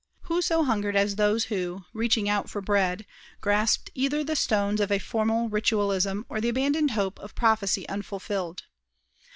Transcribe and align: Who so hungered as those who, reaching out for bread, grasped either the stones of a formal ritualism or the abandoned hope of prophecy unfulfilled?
Who 0.21 0.41
so 0.41 0.63
hungered 0.63 0.95
as 0.95 1.15
those 1.15 1.43
who, 1.45 1.83
reaching 1.93 2.27
out 2.27 2.49
for 2.49 2.59
bread, 2.59 3.05
grasped 3.39 3.91
either 3.93 4.23
the 4.23 4.35
stones 4.35 4.81
of 4.81 4.91
a 4.91 4.97
formal 4.97 5.47
ritualism 5.47 6.25
or 6.27 6.41
the 6.41 6.49
abandoned 6.49 6.89
hope 6.89 7.19
of 7.19 7.35
prophecy 7.35 7.87
unfulfilled? 7.87 8.63